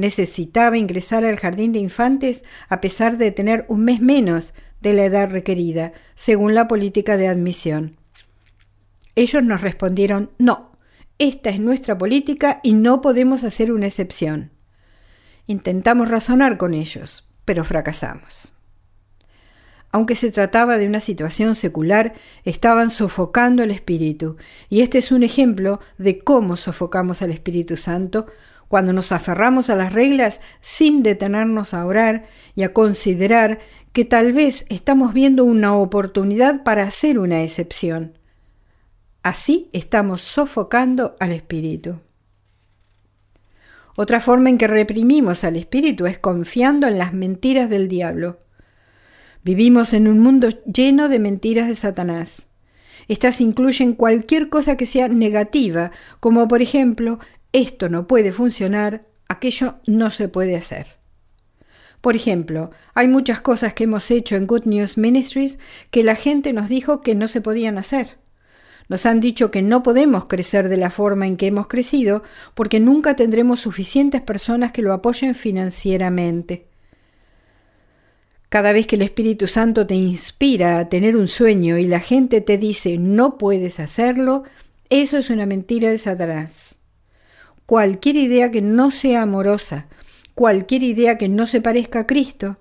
necesitaba 0.00 0.78
ingresar 0.78 1.24
al 1.24 1.36
jardín 1.36 1.72
de 1.72 1.78
infantes 1.78 2.44
a 2.68 2.80
pesar 2.80 3.18
de 3.18 3.30
tener 3.30 3.64
un 3.68 3.84
mes 3.84 4.00
menos 4.00 4.54
de 4.80 4.94
la 4.94 5.04
edad 5.04 5.30
requerida, 5.30 5.92
según 6.14 6.54
la 6.54 6.66
política 6.66 7.16
de 7.16 7.28
admisión. 7.28 7.96
Ellos 9.14 9.42
nos 9.42 9.60
respondieron 9.60 10.30
no, 10.38 10.72
esta 11.18 11.50
es 11.50 11.60
nuestra 11.60 11.98
política 11.98 12.60
y 12.62 12.72
no 12.72 13.02
podemos 13.02 13.44
hacer 13.44 13.72
una 13.72 13.86
excepción. 13.86 14.52
Intentamos 15.46 16.08
razonar 16.08 16.56
con 16.56 16.72
ellos, 16.72 17.28
pero 17.44 17.64
fracasamos. 17.64 18.54
Aunque 19.92 20.14
se 20.14 20.30
trataba 20.30 20.78
de 20.78 20.86
una 20.86 21.00
situación 21.00 21.54
secular, 21.54 22.14
estaban 22.44 22.90
sofocando 22.90 23.64
el 23.64 23.72
Espíritu, 23.72 24.36
y 24.68 24.82
este 24.82 24.98
es 24.98 25.10
un 25.10 25.24
ejemplo 25.24 25.80
de 25.98 26.20
cómo 26.20 26.56
sofocamos 26.56 27.22
al 27.22 27.32
Espíritu 27.32 27.76
Santo 27.76 28.26
cuando 28.70 28.92
nos 28.92 29.10
aferramos 29.10 29.68
a 29.68 29.74
las 29.74 29.92
reglas 29.92 30.40
sin 30.60 31.02
detenernos 31.02 31.74
a 31.74 31.84
orar 31.84 32.26
y 32.54 32.62
a 32.62 32.72
considerar 32.72 33.58
que 33.92 34.04
tal 34.04 34.32
vez 34.32 34.64
estamos 34.68 35.12
viendo 35.12 35.42
una 35.44 35.74
oportunidad 35.74 36.62
para 36.62 36.84
hacer 36.84 37.18
una 37.18 37.42
excepción. 37.42 38.16
Así 39.24 39.70
estamos 39.72 40.22
sofocando 40.22 41.16
al 41.18 41.32
espíritu. 41.32 41.98
Otra 43.96 44.20
forma 44.20 44.50
en 44.50 44.56
que 44.56 44.68
reprimimos 44.68 45.42
al 45.42 45.56
espíritu 45.56 46.06
es 46.06 46.20
confiando 46.20 46.86
en 46.86 46.96
las 46.96 47.12
mentiras 47.12 47.70
del 47.70 47.88
diablo. 47.88 48.38
Vivimos 49.42 49.94
en 49.94 50.06
un 50.06 50.20
mundo 50.20 50.48
lleno 50.72 51.08
de 51.08 51.18
mentiras 51.18 51.66
de 51.66 51.74
Satanás. 51.74 52.50
Estas 53.08 53.40
incluyen 53.40 53.94
cualquier 53.94 54.48
cosa 54.48 54.76
que 54.76 54.86
sea 54.86 55.08
negativa, 55.08 55.90
como 56.20 56.46
por 56.46 56.62
ejemplo 56.62 57.18
esto 57.52 57.88
no 57.88 58.06
puede 58.06 58.32
funcionar, 58.32 59.06
aquello 59.28 59.76
no 59.86 60.10
se 60.10 60.28
puede 60.28 60.56
hacer. 60.56 61.00
Por 62.00 62.16
ejemplo, 62.16 62.70
hay 62.94 63.08
muchas 63.08 63.40
cosas 63.40 63.74
que 63.74 63.84
hemos 63.84 64.10
hecho 64.10 64.36
en 64.36 64.46
Good 64.46 64.64
News 64.64 64.96
Ministries 64.96 65.58
que 65.90 66.02
la 66.02 66.14
gente 66.14 66.52
nos 66.52 66.68
dijo 66.68 67.02
que 67.02 67.14
no 67.14 67.28
se 67.28 67.40
podían 67.40 67.76
hacer. 67.76 68.18
Nos 68.88 69.04
han 69.06 69.20
dicho 69.20 69.50
que 69.50 69.62
no 69.62 69.82
podemos 69.82 70.24
crecer 70.24 70.68
de 70.68 70.76
la 70.76 70.90
forma 70.90 71.26
en 71.26 71.36
que 71.36 71.46
hemos 71.46 71.66
crecido 71.66 72.22
porque 72.54 72.80
nunca 72.80 73.14
tendremos 73.16 73.60
suficientes 73.60 74.22
personas 74.22 74.72
que 74.72 74.82
lo 74.82 74.92
apoyen 74.92 75.34
financieramente. 75.34 76.66
Cada 78.48 78.72
vez 78.72 78.86
que 78.86 78.96
el 78.96 79.02
Espíritu 79.02 79.46
Santo 79.46 79.86
te 79.86 79.94
inspira 79.94 80.78
a 80.78 80.88
tener 80.88 81.16
un 81.16 81.28
sueño 81.28 81.78
y 81.78 81.86
la 81.86 82.00
gente 82.00 82.40
te 82.40 82.58
dice 82.58 82.96
no 82.98 83.38
puedes 83.38 83.78
hacerlo, 83.78 84.42
eso 84.88 85.18
es 85.18 85.30
una 85.30 85.46
mentira 85.46 85.90
de 85.90 85.98
Satanás 85.98 86.79
cualquier 87.70 88.16
idea 88.16 88.50
que 88.50 88.62
no 88.62 88.90
sea 88.90 89.22
amorosa, 89.22 89.86
cualquier 90.34 90.82
idea 90.82 91.18
que 91.18 91.28
no 91.28 91.46
se 91.46 91.60
parezca 91.60 92.00
a 92.00 92.06
Cristo, 92.08 92.56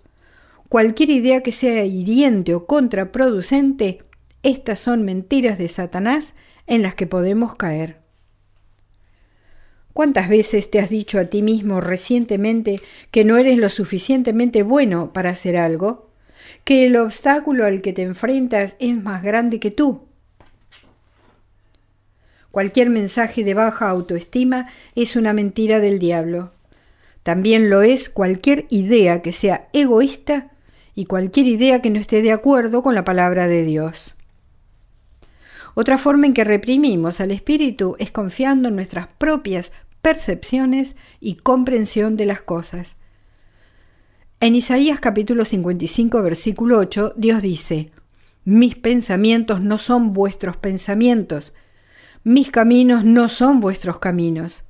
cualquier 0.70 1.10
idea 1.10 1.42
que 1.42 1.51
sea 1.51 1.84
hiriente 1.84 2.54
o 2.54 2.68
contraproducente, 2.68 4.04
estas 4.44 4.78
son 4.78 5.06
mentiras 5.06 5.58
de 5.58 5.68
Satanás 5.68 6.36
en 6.68 6.84
las 6.84 6.94
que 6.94 7.08
podemos 7.08 7.56
caer. 7.56 8.01
¿Cuántas 9.94 10.30
veces 10.30 10.70
te 10.70 10.78
has 10.78 10.92
dicho 10.92 11.20
a 11.20 11.25
ti 11.25 11.42
mismo 11.42 11.82
recientemente 11.82 12.80
que 13.10 13.25
no 13.25 13.39
eres 13.39 13.58
lo 13.58 13.72
suficientemente 13.72 14.62
bueno 14.62 15.12
para 15.12 15.32
hacer 15.32 15.58
algo? 15.58 16.12
¿Que 16.63 16.86
el 16.86 16.96
obstáculo 16.96 17.66
al 17.66 17.82
que 17.82 17.94
te 17.94 18.04
enfrentas 18.04 18.78
es 18.80 18.96
más 19.01 19.24
grande 19.24 19.60
que 19.60 19.72
tú? 19.72 20.09
Cualquier 22.60 22.89
mensaje 22.89 23.46
de 23.46 23.54
baja 23.54 23.88
autoestima 23.88 24.68
es 24.94 25.16
una 25.16 25.32
mentira 25.32 25.80
del 25.80 25.98
diablo. 25.98 26.51
También 27.24 27.70
lo 27.70 27.84
es 27.84 28.10
cualquier 28.10 28.66
idea 28.70 29.22
que 29.22 29.32
sea 29.32 29.70
egoísta 29.72 30.51
y 30.94 31.06
cualquier 31.06 31.48
idea 31.48 31.82
que 31.82 31.89
no 31.89 32.01
esté 32.01 32.22
de 32.22 32.34
acuerdo 32.34 32.84
con 32.84 32.96
la 32.96 33.06
palabra 33.06 33.48
de 33.48 33.63
Dios. 33.63 34.18
Otra 35.74 35.98
forma 35.98 36.25
en 36.25 36.34
que 36.34 36.44
reprimimos 36.44 37.22
al 37.22 37.32
espíritu 37.32 37.96
es 37.98 38.12
confiando 38.12 38.68
en 38.68 38.75
nuestras 38.75 39.08
propias 39.13 39.72
percepciones 40.01 40.98
y 41.22 41.36
comprensión 41.36 42.18
de 42.18 42.25
las 42.25 42.42
cosas. 42.42 42.98
En 44.42 44.54
Isaías 44.54 45.00
capítulo 45.00 45.46
55 45.46 46.22
versículo 46.22 46.78
8 46.80 47.13
Dios 47.16 47.42
dice, 47.42 47.92
Mis 48.44 48.75
pensamientos 48.75 49.62
no 49.62 49.78
son 49.78 50.12
vuestros 50.12 50.58
pensamientos, 50.58 51.54
mis 52.24 52.52
caminos 52.52 53.06
no 53.06 53.30
son 53.30 53.60
vuestros 53.60 54.00
caminos. 54.00 54.66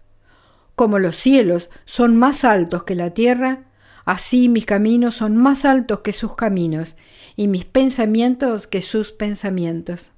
Como 0.76 1.00
los 1.00 1.18
cielos 1.18 1.72
son 1.86 2.16
más 2.16 2.44
altos 2.44 2.84
que 2.84 2.96
la 2.96 3.10
tierra, 3.12 3.66
así 4.06 4.50
mis 4.50 4.66
caminos 4.66 5.16
son 5.16 5.36
más 5.36 5.66
altos 5.66 6.02
que 6.02 6.14
sus 6.14 6.36
caminos, 6.36 6.98
y 7.36 7.48
mis 7.48 7.66
pensamientos 7.66 8.68
que 8.68 8.82
sus 8.82 9.12
pensamientos. 9.12 10.12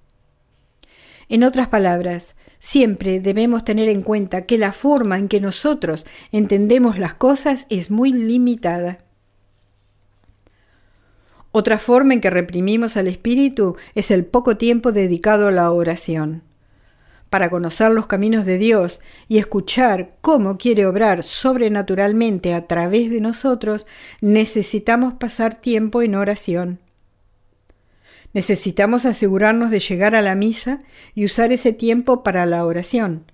En 1.30 1.44
otras 1.44 1.70
palabras, 1.70 2.36
siempre 2.60 3.22
debemos 3.22 3.64
tener 3.64 3.88
en 3.88 4.02
cuenta 4.02 4.46
que 4.46 4.58
la 4.58 4.74
forma 4.74 5.18
en 5.18 5.30
que 5.30 5.40
nosotros 5.40 6.06
entendemos 6.34 7.00
las 7.00 7.14
cosas 7.14 7.68
es 7.70 7.90
muy 7.90 8.12
limitada. 8.12 8.98
Otra 11.54 11.80
forma 11.80 12.14
en 12.14 12.22
que 12.22 12.30
reprimimos 12.30 12.98
al 12.98 13.08
espíritu 13.08 13.78
es 13.96 14.12
el 14.12 14.26
poco 14.26 14.58
tiempo 14.58 14.92
dedicado 14.92 15.48
a 15.48 15.52
la 15.52 15.72
oración. 15.72 16.44
Para 17.32 17.50
conocer 17.50 17.92
los 17.92 18.08
caminos 18.08 18.46
de 18.46 18.58
Dios 18.58 19.00
y 19.30 19.38
escuchar 19.38 20.18
cómo 20.20 20.58
quiere 20.58 20.86
obrar 20.86 21.24
sobrenaturalmente 21.24 22.54
a 22.54 22.68
través 22.68 23.10
de 23.10 23.22
nosotros, 23.22 23.88
necesitamos 24.20 25.14
pasar 25.14 25.56
tiempo 25.56 26.02
en 26.02 26.16
oración. 26.16 26.80
Necesitamos 28.34 29.06
asegurarnos 29.06 29.72
de 29.72 29.80
llegar 29.80 30.14
a 30.14 30.22
la 30.22 30.36
misa 30.36 30.82
y 31.16 31.24
usar 31.24 31.54
ese 31.54 31.72
tiempo 31.72 32.22
para 32.22 32.46
la 32.46 32.66
oración. 32.66 33.32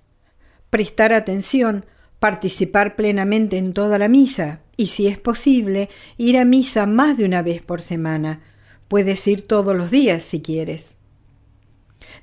Prestar 0.70 1.12
atención, 1.12 1.84
participar 2.20 2.96
plenamente 2.96 3.58
en 3.58 3.74
toda 3.74 3.98
la 3.98 4.10
misa 4.10 4.60
y, 4.76 4.88
si 4.88 5.08
es 5.08 5.18
posible, 5.18 5.90
ir 6.18 6.38
a 6.38 6.46
misa 6.46 6.86
más 6.86 7.18
de 7.18 7.26
una 7.26 7.42
vez 7.42 7.64
por 7.64 7.82
semana. 7.82 8.42
Puedes 8.90 9.28
ir 9.28 9.48
todos 9.48 9.76
los 9.76 9.90
días 9.90 10.22
si 10.22 10.44
quieres. 10.44 10.97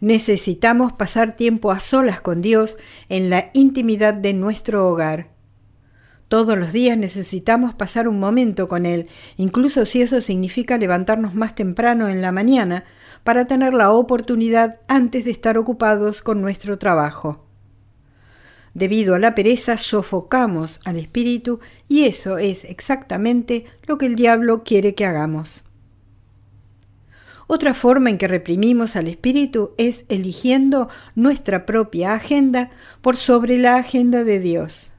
Necesitamos 0.00 0.92
pasar 0.92 1.36
tiempo 1.36 1.70
a 1.70 1.80
solas 1.80 2.20
con 2.20 2.42
Dios 2.42 2.78
en 3.08 3.30
la 3.30 3.50
intimidad 3.54 4.14
de 4.14 4.32
nuestro 4.32 4.88
hogar. 4.88 5.34
Todos 6.28 6.58
los 6.58 6.72
días 6.72 6.98
necesitamos 6.98 7.74
pasar 7.74 8.08
un 8.08 8.18
momento 8.18 8.66
con 8.66 8.86
Él, 8.86 9.08
incluso 9.36 9.84
si 9.84 10.02
eso 10.02 10.20
significa 10.20 10.78
levantarnos 10.78 11.34
más 11.34 11.54
temprano 11.54 12.08
en 12.08 12.22
la 12.22 12.32
mañana 12.32 12.84
para 13.24 13.46
tener 13.46 13.74
la 13.74 13.92
oportunidad 13.92 14.80
antes 14.88 15.24
de 15.24 15.30
estar 15.30 15.58
ocupados 15.58 16.22
con 16.22 16.40
nuestro 16.40 16.78
trabajo. 16.78 17.44
Debido 18.72 19.14
a 19.14 19.20
la 19.20 19.36
pereza 19.36 19.78
sofocamos 19.78 20.80
al 20.84 20.96
espíritu 20.96 21.60
y 21.88 22.04
eso 22.04 22.38
es 22.38 22.64
exactamente 22.64 23.66
lo 23.86 23.98
que 23.98 24.06
el 24.06 24.16
diablo 24.16 24.64
quiere 24.64 24.96
que 24.96 25.06
hagamos. 25.06 25.63
Otra 27.46 27.74
forma 27.74 28.10
en 28.10 28.18
que 28.18 28.28
reprimimos 28.28 28.96
al 28.96 29.06
espíritu 29.06 29.72
es 29.76 30.04
eligiendo 30.08 30.88
nuestra 31.14 31.66
propia 31.66 32.14
agenda 32.14 32.70
por 33.02 33.16
sobre 33.16 33.58
la 33.58 33.76
agenda 33.76 34.24
de 34.24 34.40
Dios. 34.40 34.92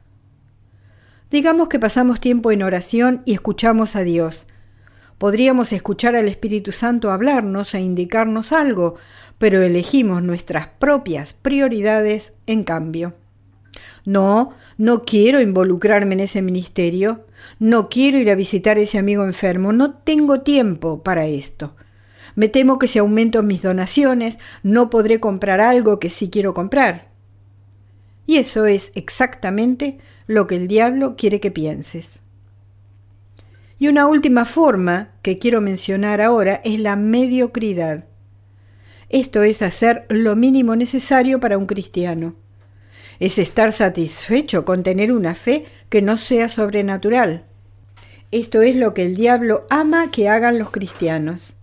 Digamos 1.32 1.70
que 1.70 1.80
pasamos 1.80 2.20
tiempo 2.20 2.52
en 2.52 2.64
oración 2.64 3.22
y 3.26 3.34
escuchamos 3.34 3.96
a 3.96 4.02
Dios. 4.02 4.48
Podríamos 5.18 5.74
escuchar 5.74 6.16
al 6.16 6.28
Espíritu 6.28 6.72
Santo 6.72 7.12
hablarnos 7.12 7.74
e 7.74 7.80
indicarnos 7.80 8.52
algo, 8.52 8.96
pero 9.38 9.62
elegimos 9.62 10.22
nuestras 10.22 10.68
propias 10.68 11.34
prioridades 11.34 12.34
en 12.46 12.64
cambio. 12.64 13.16
No, 14.06 14.54
no 14.78 15.04
quiero 15.04 15.42
involucrarme 15.42 16.14
en 16.14 16.20
ese 16.22 16.42
ministerio, 16.42 17.26
no 17.60 17.90
quiero 17.90 18.18
ir 18.18 18.30
a 18.30 18.36
visitar 18.36 18.78
a 18.78 18.82
ese 18.82 19.00
amigo 19.00 19.24
enfermo, 19.24 19.74
no 19.74 19.96
tengo 19.96 20.42
tiempo 20.42 21.02
para 21.02 21.26
esto. 21.26 21.76
Me 22.36 22.50
temo 22.50 22.78
que 22.80 22.88
si 22.88 23.00
aumento 23.00 23.44
mis 23.44 23.62
donaciones 23.62 24.40
no 24.62 24.90
podré 24.90 25.20
comprar 25.20 25.62
algo 25.62 26.00
que 26.00 26.10
sí 26.10 26.30
quiero 26.30 26.54
comprar. 26.54 27.10
Y 28.28 28.38
eso 28.38 28.66
es 28.66 28.92
exactamente 28.96 30.00
lo 30.28 30.48
que 30.48 30.56
el 30.56 30.68
diablo 30.68 31.16
quiere 31.16 31.40
que 31.40 31.52
pienses. 31.52 32.22
Y 33.78 33.88
una 33.88 34.08
última 34.08 34.46
forma 34.46 35.12
que 35.22 35.38
quiero 35.38 35.62
mencionar 35.62 36.22
ahora 36.22 36.62
es 36.64 36.80
la 36.80 36.96
mediocridad. 36.96 38.06
Esto 39.10 39.44
es 39.44 39.62
hacer 39.62 40.06
lo 40.10 40.36
mínimo 40.36 40.76
necesario 40.76 41.40
para 41.40 41.58
un 41.58 41.66
cristiano. 41.66 42.36
Es 43.20 43.38
estar 43.38 43.72
satisfecho 43.72 44.66
con 44.66 44.84
tener 44.84 45.12
una 45.12 45.36
fe 45.36 45.66
que 45.90 46.02
no 46.02 46.18
sea 46.18 46.50
sobrenatural. 46.50 47.46
Esto 48.32 48.62
es 48.62 48.76
lo 48.76 48.94
que 48.94 49.06
el 49.06 49.16
diablo 49.16 49.68
ama 49.70 50.10
que 50.12 50.28
hagan 50.28 50.58
los 50.58 50.72
cristianos. 50.72 51.58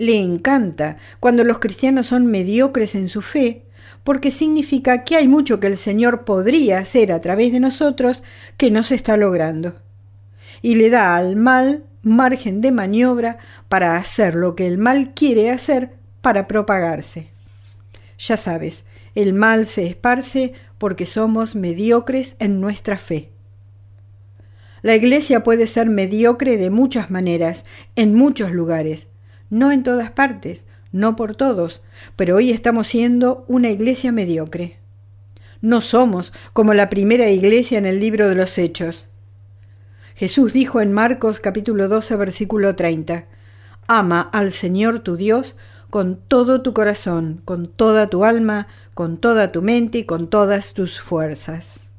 Le 0.00 0.16
encanta 0.16 0.96
cuando 1.20 1.44
los 1.44 1.58
cristianos 1.58 2.06
son 2.06 2.24
mediocres 2.24 2.94
en 2.94 3.06
su 3.06 3.20
fe 3.20 3.66
porque 4.02 4.30
significa 4.30 5.04
que 5.04 5.16
hay 5.16 5.28
mucho 5.28 5.60
que 5.60 5.66
el 5.66 5.76
Señor 5.76 6.24
podría 6.24 6.78
hacer 6.78 7.12
a 7.12 7.20
través 7.20 7.52
de 7.52 7.60
nosotros 7.60 8.22
que 8.56 8.70
no 8.70 8.82
se 8.82 8.94
está 8.94 9.18
logrando. 9.18 9.74
Y 10.62 10.76
le 10.76 10.88
da 10.88 11.16
al 11.16 11.36
mal 11.36 11.84
margen 12.00 12.62
de 12.62 12.72
maniobra 12.72 13.36
para 13.68 13.98
hacer 13.98 14.36
lo 14.36 14.56
que 14.56 14.66
el 14.66 14.78
mal 14.78 15.12
quiere 15.12 15.50
hacer 15.50 15.90
para 16.22 16.46
propagarse. 16.46 17.28
Ya 18.18 18.38
sabes, 18.38 18.86
el 19.14 19.34
mal 19.34 19.66
se 19.66 19.84
esparce 19.84 20.54
porque 20.78 21.04
somos 21.04 21.54
mediocres 21.54 22.36
en 22.38 22.62
nuestra 22.62 22.96
fe. 22.96 23.28
La 24.80 24.96
iglesia 24.96 25.42
puede 25.42 25.66
ser 25.66 25.88
mediocre 25.88 26.56
de 26.56 26.70
muchas 26.70 27.10
maneras, 27.10 27.66
en 27.96 28.14
muchos 28.14 28.50
lugares, 28.52 29.10
no 29.50 29.72
en 29.72 29.82
todas 29.82 30.10
partes, 30.10 30.66
no 30.92 31.16
por 31.16 31.36
todos, 31.36 31.82
pero 32.16 32.36
hoy 32.36 32.50
estamos 32.50 32.88
siendo 32.88 33.44
una 33.48 33.70
iglesia 33.70 34.12
mediocre. 34.12 34.78
No 35.60 35.80
somos 35.80 36.32
como 36.52 36.72
la 36.72 36.88
primera 36.88 37.28
iglesia 37.30 37.78
en 37.78 37.86
el 37.86 38.00
libro 38.00 38.28
de 38.28 38.34
los 38.34 38.56
Hechos. 38.56 39.08
Jesús 40.14 40.52
dijo 40.52 40.80
en 40.80 40.92
Marcos 40.92 41.40
capítulo 41.40 41.88
12 41.88 42.16
versículo 42.16 42.74
30, 42.74 43.26
Ama 43.86 44.20
al 44.32 44.52
Señor 44.52 45.00
tu 45.00 45.16
Dios 45.16 45.56
con 45.90 46.16
todo 46.16 46.62
tu 46.62 46.72
corazón, 46.72 47.42
con 47.44 47.66
toda 47.66 48.06
tu 48.06 48.24
alma, 48.24 48.68
con 48.94 49.16
toda 49.18 49.52
tu 49.52 49.60
mente 49.62 49.98
y 49.98 50.04
con 50.04 50.28
todas 50.28 50.74
tus 50.74 51.00
fuerzas. 51.00 51.90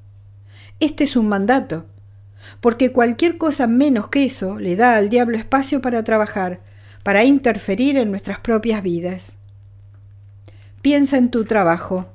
Este 0.79 1.03
es 1.03 1.15
un 1.15 1.27
mandato, 1.27 1.85
porque 2.61 2.91
cualquier 2.91 3.37
cosa 3.37 3.67
menos 3.67 4.07
que 4.07 4.25
eso 4.25 4.57
le 4.57 4.75
da 4.75 4.95
al 4.95 5.09
diablo 5.09 5.37
espacio 5.37 5.81
para 5.81 6.03
trabajar, 6.03 6.61
para 7.03 7.23
interferir 7.23 7.97
en 7.97 8.09
nuestras 8.11 8.39
propias 8.39 8.83
vidas. 8.83 9.37
Piensa 10.81 11.17
en 11.17 11.29
tu 11.29 11.45
trabajo. 11.45 12.07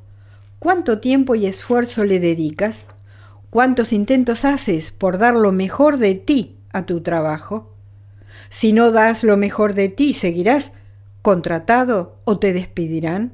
¿Cuánto 0.58 0.98
tiempo 0.98 1.34
y 1.34 1.46
esfuerzo 1.46 2.04
le 2.04 2.18
dedicas? 2.18 2.86
¿Cuántos 3.50 3.92
intentos 3.92 4.44
haces 4.44 4.90
por 4.90 5.18
dar 5.18 5.34
lo 5.34 5.52
mejor 5.52 5.98
de 5.98 6.14
ti 6.14 6.56
a 6.72 6.84
tu 6.84 7.00
trabajo? 7.00 7.72
Si 8.50 8.72
no 8.72 8.90
das 8.90 9.24
lo 9.24 9.36
mejor 9.36 9.74
de 9.74 9.88
ti, 9.88 10.12
¿seguirás 10.12 10.72
contratado 11.22 12.16
o 12.24 12.38
te 12.38 12.52
despedirán? 12.52 13.32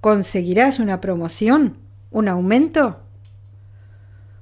¿Conseguirás 0.00 0.78
una 0.78 1.00
promoción? 1.00 1.78
¿Un 2.10 2.28
aumento? 2.28 3.00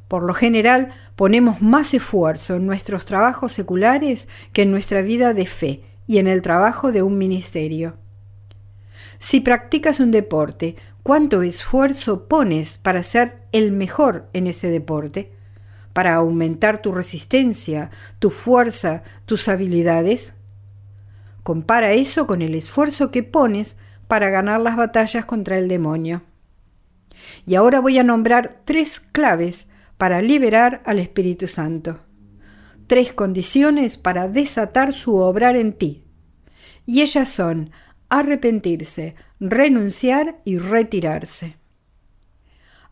Por 0.09 0.25
lo 0.25 0.35
general, 0.35 0.93
ponemos 1.17 1.63
más 1.63 1.95
esfuerzo 1.95 2.57
en 2.57 2.67
nuestros 2.67 3.05
trabajos 3.05 3.53
seculares 3.53 4.29
que 4.53 4.63
en 4.63 4.71
nuestra 4.71 5.01
vida 5.03 5.35
de 5.35 5.47
fe 5.47 5.83
y 6.07 6.19
en 6.19 6.27
el 6.27 6.43
trabajo 6.43 6.93
de 6.93 7.03
un 7.03 7.19
ministerio. 7.19 7.97
Si 9.19 9.41
practicas 9.41 10.01
un 10.01 10.11
deporte, 10.11 10.77
¿cuánto 11.03 11.43
esfuerzo 11.43 12.29
pones 12.29 12.79
para 12.79 13.03
ser 13.03 13.43
el 13.53 13.73
mejor 13.73 14.29
en 14.33 14.47
ese 14.47 14.71
deporte? 14.71 15.33
¿Para 15.93 16.15
aumentar 16.15 16.83
tu 16.83 16.93
resistencia, 16.93 17.91
tu 18.19 18.31
fuerza, 18.31 19.03
tus 19.27 19.49
habilidades? 19.49 20.35
Compara 21.43 21.93
eso 21.93 22.27
con 22.27 22.43
el 22.43 22.55
esfuerzo 22.55 23.11
que 23.11 23.23
pones 23.23 23.79
para 24.09 24.31
ganar 24.31 24.61
las 24.61 24.77
batallas 24.77 25.25
contra 25.25 25.59
el 25.59 25.69
demonio. 25.69 26.23
Y 27.47 27.55
ahora 27.55 27.81
voy 27.81 27.99
a 27.99 28.03
nombrar 28.03 28.61
tres 28.65 29.01
claves 29.01 29.69
para 29.97 30.21
liberar 30.21 30.83
al 30.85 30.99
Espíritu 30.99 31.47
Santo 31.49 32.04
tres 32.87 33.13
condiciones 33.13 33.97
para 33.97 34.29
desatar 34.29 34.93
su 34.93 35.17
obrar 35.17 35.57
en 35.57 35.73
ti. 35.73 36.05
Y 36.87 37.03
ellas 37.03 37.29
son 37.29 37.71
arrepentirse, 38.09 39.15
renunciar 39.41 40.41
y 40.45 40.59
retirarse. 40.59 41.57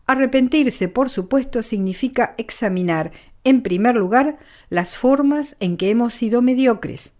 Arrepentirse, 0.05 0.89
por 0.89 1.09
supuesto, 1.09 1.63
significa 1.63 2.35
examinar, 2.37 3.11
en 3.43 3.61
primer 3.61 3.95
lugar, 3.95 4.37
las 4.69 4.97
formas 4.97 5.55
en 5.59 5.77
que 5.77 5.89
hemos 5.89 6.13
sido 6.13 6.41
mediocres, 6.41 7.13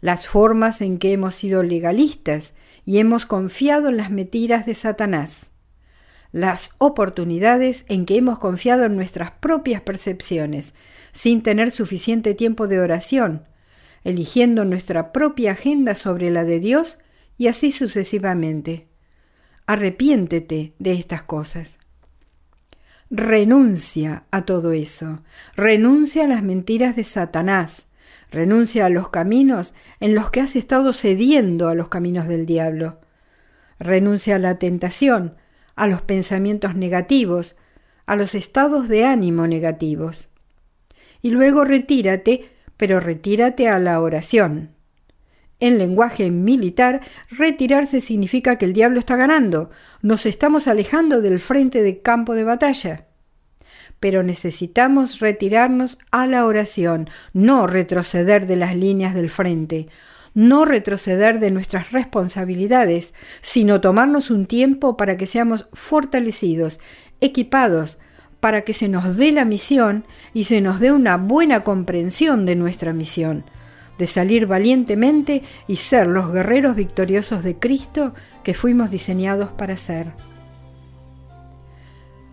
las 0.00 0.26
formas 0.26 0.80
en 0.80 0.98
que 0.98 1.12
hemos 1.12 1.34
sido 1.36 1.62
legalistas 1.62 2.54
y 2.84 2.98
hemos 2.98 3.26
confiado 3.26 3.88
en 3.88 3.96
las 3.96 4.10
mentiras 4.10 4.66
de 4.66 4.74
Satanás, 4.74 5.50
las 6.32 6.74
oportunidades 6.78 7.84
en 7.88 8.06
que 8.06 8.16
hemos 8.16 8.38
confiado 8.38 8.84
en 8.84 8.96
nuestras 8.96 9.30
propias 9.32 9.80
percepciones, 9.82 10.74
sin 11.16 11.42
tener 11.42 11.70
suficiente 11.70 12.34
tiempo 12.34 12.68
de 12.68 12.78
oración, 12.78 13.48
eligiendo 14.04 14.66
nuestra 14.66 15.12
propia 15.12 15.52
agenda 15.52 15.94
sobre 15.94 16.30
la 16.30 16.44
de 16.44 16.60
Dios 16.60 16.98
y 17.38 17.46
así 17.46 17.72
sucesivamente. 17.72 18.86
Arrepiéntete 19.66 20.74
de 20.78 20.92
estas 20.92 21.22
cosas. 21.22 21.78
Renuncia 23.08 24.24
a 24.30 24.42
todo 24.42 24.72
eso. 24.72 25.22
Renuncia 25.56 26.24
a 26.24 26.28
las 26.28 26.42
mentiras 26.42 26.96
de 26.96 27.04
Satanás. 27.04 27.86
Renuncia 28.30 28.84
a 28.84 28.90
los 28.90 29.08
caminos 29.08 29.74
en 30.00 30.14
los 30.14 30.30
que 30.30 30.42
has 30.42 30.54
estado 30.54 30.92
cediendo 30.92 31.68
a 31.68 31.74
los 31.74 31.88
caminos 31.88 32.28
del 32.28 32.44
diablo. 32.44 33.00
Renuncia 33.78 34.36
a 34.36 34.38
la 34.38 34.58
tentación, 34.58 35.34
a 35.76 35.86
los 35.86 36.02
pensamientos 36.02 36.74
negativos, 36.74 37.56
a 38.04 38.16
los 38.16 38.34
estados 38.34 38.90
de 38.90 39.06
ánimo 39.06 39.46
negativos. 39.46 40.28
Y 41.22 41.30
luego 41.30 41.64
retírate, 41.64 42.50
pero 42.76 43.00
retírate 43.00 43.68
a 43.68 43.78
la 43.78 44.00
oración. 44.00 44.76
En 45.58 45.78
lenguaje 45.78 46.30
militar, 46.30 47.00
retirarse 47.30 48.02
significa 48.02 48.56
que 48.56 48.66
el 48.66 48.74
diablo 48.74 48.98
está 48.98 49.16
ganando, 49.16 49.70
nos 50.02 50.26
estamos 50.26 50.68
alejando 50.68 51.22
del 51.22 51.40
frente 51.40 51.82
de 51.82 52.02
campo 52.02 52.34
de 52.34 52.44
batalla. 52.44 53.06
Pero 53.98 54.22
necesitamos 54.22 55.20
retirarnos 55.20 55.98
a 56.10 56.26
la 56.26 56.44
oración, 56.44 57.08
no 57.32 57.66
retroceder 57.66 58.46
de 58.46 58.56
las 58.56 58.76
líneas 58.76 59.14
del 59.14 59.30
frente, 59.30 59.88
no 60.34 60.66
retroceder 60.66 61.40
de 61.40 61.50
nuestras 61.50 61.92
responsabilidades, 61.92 63.14
sino 63.40 63.80
tomarnos 63.80 64.30
un 64.30 64.44
tiempo 64.44 64.98
para 64.98 65.16
que 65.16 65.26
seamos 65.26 65.66
fortalecidos, 65.72 66.80
equipados, 67.22 67.98
para 68.46 68.60
que 68.60 68.74
se 68.74 68.86
nos 68.86 69.16
dé 69.16 69.32
la 69.32 69.44
misión 69.44 70.04
y 70.32 70.44
se 70.44 70.60
nos 70.60 70.78
dé 70.78 70.92
una 70.92 71.16
buena 71.16 71.64
comprensión 71.64 72.46
de 72.46 72.54
nuestra 72.54 72.92
misión 72.92 73.44
de 73.98 74.06
salir 74.06 74.46
valientemente 74.46 75.42
y 75.66 75.74
ser 75.74 76.06
los 76.06 76.32
guerreros 76.32 76.76
victoriosos 76.76 77.42
de 77.42 77.58
Cristo 77.58 78.14
que 78.44 78.54
fuimos 78.54 78.92
diseñados 78.92 79.48
para 79.48 79.76
ser. 79.76 80.12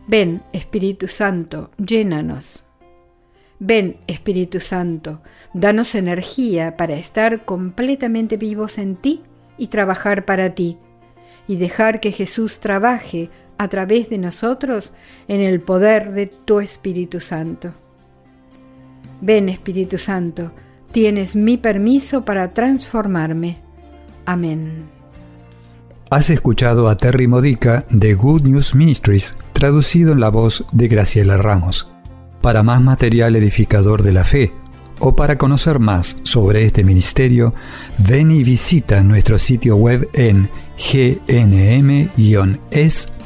Ven, 0.05 0.43
Espíritu 0.53 1.07
Santo, 1.07 1.71
llénanos. 1.77 2.67
Ven, 3.57 3.97
Espíritu 4.05 4.59
Santo, 4.59 5.23
danos 5.55 5.95
energía 5.95 6.77
para 6.77 6.93
estar 6.93 7.43
completamente 7.43 8.37
vivos 8.37 8.77
en 8.77 8.97
ti 8.97 9.23
y 9.57 9.65
trabajar 9.65 10.25
para 10.25 10.53
ti, 10.53 10.77
y 11.47 11.55
dejar 11.55 11.99
que 11.99 12.11
Jesús 12.11 12.59
trabaje 12.59 13.31
a 13.57 13.67
través 13.67 14.09
de 14.09 14.17
nosotros 14.17 14.93
en 15.27 15.41
el 15.41 15.61
poder 15.61 16.11
de 16.11 16.27
tu 16.27 16.59
Espíritu 16.59 17.19
Santo. 17.19 17.71
Ven, 19.21 19.49
Espíritu 19.49 19.97
Santo, 19.97 20.51
Tienes 20.93 21.35
mi 21.35 21.57
permiso 21.57 22.23
para 22.23 22.53
transformarme. 22.53 23.57
Amén. 24.27 24.83
Has 26.11 26.29
escuchado 26.29 26.87
a 26.87 26.95
Terry 26.97 27.25
Modica 27.25 27.83
de 27.89 28.13
Good 28.13 28.43
News 28.43 28.75
Ministries, 28.75 29.33
traducido 29.53 30.11
en 30.11 30.19
la 30.19 30.29
voz 30.29 30.63
de 30.71 30.87
Graciela 30.87 31.37
Ramos. 31.37 31.87
Para 32.41 32.61
más 32.61 32.79
material 32.79 33.35
edificador 33.35 34.03
de 34.03 34.13
la 34.13 34.23
fe 34.23 34.53
o 34.99 35.15
para 35.15 35.39
conocer 35.39 35.79
más 35.79 36.15
sobre 36.21 36.63
este 36.63 36.83
ministerio, 36.83 37.55
ven 37.97 38.29
y 38.29 38.43
visita 38.43 39.01
nuestro 39.01 39.39
sitio 39.39 39.75
web 39.75 40.07
en 40.13 40.51